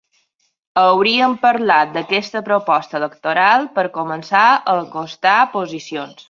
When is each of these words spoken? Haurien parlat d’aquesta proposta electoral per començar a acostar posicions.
Haurien 0.83 1.35
parlat 1.43 1.91
d’aquesta 1.97 2.41
proposta 2.47 2.97
electoral 3.01 3.67
per 3.77 3.85
començar 3.99 4.43
a 4.55 4.77
acostar 4.87 5.37
posicions. 5.59 6.19